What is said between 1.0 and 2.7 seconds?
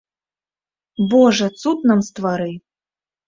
Божа, цуд нам ствары.